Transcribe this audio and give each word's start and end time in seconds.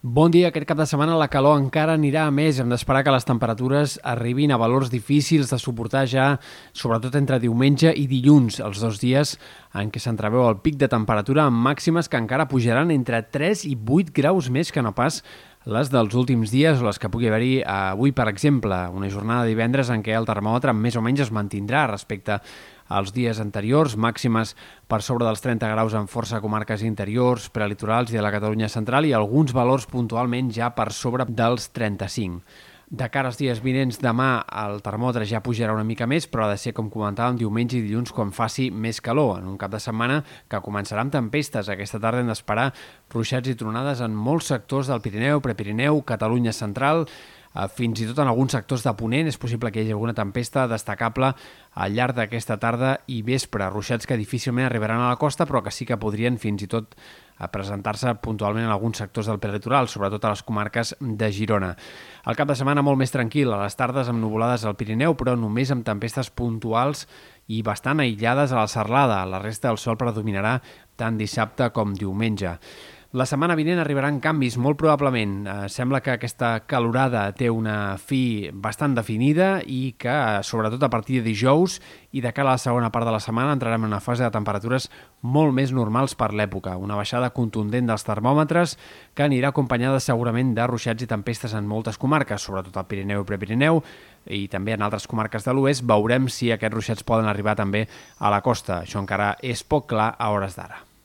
Bon 0.00 0.30
dia. 0.30 0.52
Aquest 0.52 0.62
cap 0.62 0.78
de 0.78 0.84
setmana 0.86 1.16
la 1.18 1.26
calor 1.26 1.56
encara 1.58 1.96
anirà 1.98 2.28
a 2.28 2.30
més. 2.30 2.60
Hem 2.62 2.70
d'esperar 2.70 3.00
que 3.02 3.10
les 3.10 3.24
temperatures 3.26 3.96
arribin 4.06 4.52
a 4.54 4.58
valors 4.62 4.92
difícils 4.92 5.50
de 5.50 5.58
suportar 5.58 6.04
ja, 6.06 6.26
sobretot 6.70 7.16
entre 7.18 7.40
diumenge 7.42 7.90
i 7.90 8.04
dilluns, 8.06 8.60
els 8.62 8.78
dos 8.78 9.00
dies 9.02 9.34
en 9.74 9.90
què 9.90 9.98
s'entreveu 9.98 10.46
el 10.46 10.60
pic 10.62 10.78
de 10.78 10.86
temperatura 10.86 11.48
amb 11.50 11.58
màximes 11.66 12.06
que 12.06 12.20
encara 12.22 12.46
pujaran 12.46 12.94
entre 12.94 13.24
3 13.26 13.64
i 13.66 13.74
8 13.74 14.14
graus 14.14 14.52
més 14.54 14.70
que 14.70 14.86
no 14.86 14.94
pas 14.94 15.18
les 15.68 15.90
dels 15.92 16.14
últims 16.16 16.48
dies 16.48 16.80
o 16.80 16.86
les 16.86 16.96
que 16.96 17.10
pugui 17.12 17.28
haver-hi 17.28 17.58
avui, 17.68 18.14
per 18.16 18.24
exemple, 18.30 18.76
una 18.88 19.10
jornada 19.12 19.44
de 19.44 19.52
divendres 19.52 19.90
en 19.92 20.00
què 20.04 20.14
el 20.16 20.24
termòmetre 20.28 20.72
més 20.72 20.96
o 20.96 21.02
menys 21.04 21.26
es 21.26 21.32
mantindrà 21.34 21.82
respecte 21.90 22.38
als 22.88 23.12
dies 23.12 23.36
anteriors, 23.42 23.98
màximes 24.00 24.54
per 24.88 25.02
sobre 25.04 25.26
dels 25.28 25.44
30 25.44 25.68
graus 25.68 25.92
en 25.92 26.08
força 26.08 26.40
comarques 26.40 26.80
interiors, 26.88 27.50
prelitorals 27.52 28.14
i 28.14 28.16
de 28.16 28.24
la 28.24 28.32
Catalunya 28.32 28.72
central 28.72 29.04
i 29.04 29.12
alguns 29.12 29.52
valors 29.52 29.84
puntualment 29.92 30.48
ja 30.56 30.72
per 30.72 30.88
sobre 30.96 31.28
dels 31.28 31.68
35. 31.76 32.40
De 32.90 33.04
cara 33.12 33.28
als 33.28 33.36
dies 33.36 33.58
vinents, 33.60 33.98
demà 34.00 34.46
el 34.62 34.78
termòmetre 34.80 35.26
ja 35.28 35.42
pujarà 35.44 35.74
una 35.76 35.84
mica 35.84 36.06
més, 36.08 36.24
però 36.24 36.46
ha 36.46 36.54
de 36.54 36.56
ser, 36.56 36.72
com 36.72 36.86
comentàvem, 36.88 37.36
diumenge 37.36 37.76
i 37.76 37.82
dilluns 37.84 38.14
quan 38.16 38.30
faci 38.32 38.70
més 38.72 39.02
calor, 39.04 39.42
en 39.42 39.50
un 39.50 39.58
cap 39.60 39.74
de 39.74 39.80
setmana 39.84 40.22
que 40.48 40.62
començarà 40.64 41.04
amb 41.04 41.12
tempestes. 41.12 41.68
Aquesta 41.68 42.00
tarda 42.00 42.22
hem 42.24 42.32
d'esperar 42.32 42.70
ruixats 43.12 43.52
i 43.52 43.56
tronades 43.60 44.00
en 44.00 44.16
molts 44.16 44.48
sectors 44.54 44.88
del 44.88 45.04
Pirineu, 45.04 45.42
Prepirineu, 45.44 46.00
Catalunya 46.08 46.56
central, 46.56 47.04
fins 47.66 47.98
i 47.98 48.06
tot 48.06 48.20
en 48.22 48.28
alguns 48.30 48.54
sectors 48.54 48.84
de 48.86 48.92
Ponent 48.94 49.26
és 49.26 49.38
possible 49.40 49.72
que 49.74 49.80
hi 49.80 49.88
hagi 49.88 49.94
alguna 49.96 50.14
tempesta 50.14 50.68
destacable 50.70 51.32
al 51.74 51.94
llarg 51.96 52.14
d'aquesta 52.14 52.58
tarda 52.62 52.92
i 53.10 53.22
vespre. 53.26 53.66
Ruixats 53.72 54.06
que 54.06 54.18
difícilment 54.20 54.68
arribaran 54.68 55.02
a 55.02 55.08
la 55.10 55.18
costa, 55.18 55.46
però 55.46 55.64
que 55.64 55.72
sí 55.74 55.86
que 55.86 55.98
podrien 55.98 56.38
fins 56.38 56.62
i 56.62 56.68
tot 56.70 56.94
a 56.94 57.46
eh, 57.46 57.50
presentar-se 57.50 58.14
puntualment 58.22 58.66
en 58.66 58.74
alguns 58.74 59.00
sectors 59.02 59.26
del 59.26 59.40
peritoral, 59.42 59.88
sobretot 59.90 60.24
a 60.24 60.34
les 60.34 60.42
comarques 60.46 60.94
de 61.00 61.30
Girona. 61.34 61.72
El 62.26 62.38
cap 62.38 62.50
de 62.50 62.58
setmana 62.58 62.84
molt 62.86 63.00
més 63.00 63.14
tranquil, 63.14 63.50
a 63.50 63.64
les 63.64 63.78
tardes 63.78 64.10
amb 64.10 64.22
nuvolades 64.22 64.66
al 64.66 64.76
Pirineu, 64.78 65.16
però 65.18 65.34
només 65.34 65.72
amb 65.74 65.86
tempestes 65.86 66.30
puntuals 66.30 67.06
i 67.48 67.62
bastant 67.66 68.04
aïllades 68.04 68.52
a 68.52 68.62
la 68.62 68.68
serlada. 68.70 69.24
La 69.26 69.42
resta 69.42 69.72
del 69.72 69.82
sol 69.82 69.98
predominarà 69.98 70.58
tant 70.98 71.18
dissabte 71.18 71.70
com 71.74 71.94
diumenge. 71.96 72.58
La 73.16 73.24
setmana 73.24 73.54
vinent 73.56 73.78
arribaran 73.80 74.18
canvis, 74.20 74.58
molt 74.60 74.76
probablement. 74.76 75.46
Eh, 75.48 75.52
sembla 75.72 76.02
que 76.04 76.10
aquesta 76.12 76.66
calorada 76.68 77.22
té 77.32 77.46
una 77.48 77.96
fi 77.96 78.50
bastant 78.52 78.92
definida 78.98 79.62
i 79.64 79.94
que, 79.96 80.16
sobretot 80.44 80.82
a 80.84 80.90
partir 80.92 81.22
de 81.22 81.30
dijous 81.30 81.78
i 82.12 82.20
de 82.20 82.34
cara 82.36 82.50
a 82.50 82.58
la 82.58 82.60
segona 82.60 82.90
part 82.92 83.06
de 83.08 83.14
la 83.14 83.20
setmana, 83.24 83.54
entrarem 83.56 83.86
en 83.86 83.94
una 83.94 84.02
fase 84.04 84.26
de 84.26 84.30
temperatures 84.34 84.90
molt 85.22 85.56
més 85.56 85.72
normals 85.72 86.12
per 86.20 86.34
l'època. 86.36 86.74
Una 86.76 86.98
baixada 87.00 87.30
contundent 87.32 87.88
dels 87.88 88.04
termòmetres 88.04 88.76
que 89.16 89.24
anirà 89.24 89.54
acompanyada 89.54 90.04
segurament 90.04 90.52
de 90.52 90.66
ruixats 90.68 91.02
i 91.02 91.08
tempestes 91.08 91.54
en 91.56 91.64
moltes 91.64 91.96
comarques, 91.96 92.44
sobretot 92.44 92.76
al 92.76 92.86
Pirineu 92.92 93.24
i 93.24 93.28
Prepirineu, 93.30 93.80
i 94.28 94.42
també 94.52 94.76
en 94.76 94.84
altres 94.84 95.08
comarques 95.08 95.48
de 95.48 95.56
l'oest. 95.56 95.80
Veurem 95.88 96.28
si 96.28 96.52
aquests 96.52 96.76
ruixats 96.76 97.08
poden 97.08 97.32
arribar 97.32 97.56
també 97.56 97.86
a 98.18 98.28
la 98.28 98.42
costa. 98.44 98.82
Això 98.82 99.00
encara 99.00 99.32
és 99.40 99.64
poc 99.64 99.88
clar 99.94 100.10
a 100.18 100.28
hores 100.36 100.60
d'ara. 100.60 100.87